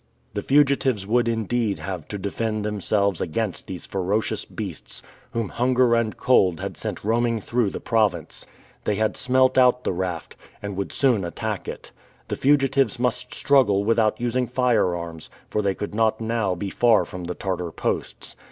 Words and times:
The 0.33 0.41
fugitives 0.41 1.05
would 1.05 1.27
indeed 1.27 1.77
have 1.77 2.07
to 2.07 2.17
defend 2.17 2.65
themselves 2.65 3.21
against 3.21 3.67
these 3.67 3.85
ferocious 3.85 4.45
beasts, 4.45 5.03
whom 5.29 5.49
hunger 5.49 5.93
and 5.93 6.17
cold 6.17 6.59
had 6.59 6.75
sent 6.75 7.03
roaming 7.03 7.39
through 7.39 7.69
the 7.69 7.79
province. 7.79 8.47
They 8.83 8.95
had 8.95 9.15
smelt 9.15 9.59
out 9.59 9.83
the 9.83 9.93
raft, 9.93 10.35
and 10.59 10.75
would 10.75 10.91
soon 10.91 11.23
attack 11.23 11.67
it. 11.67 11.91
The 12.29 12.35
fugitives 12.35 12.97
must 12.97 13.35
struggle 13.35 13.83
without 13.83 14.19
using 14.19 14.47
firearms, 14.47 15.29
for 15.51 15.61
they 15.61 15.75
could 15.75 15.93
not 15.93 16.19
now 16.19 16.55
be 16.55 16.71
far 16.71 17.05
from 17.05 17.25
the 17.25 17.35
Tartar 17.35 17.71
posts. 17.71 18.35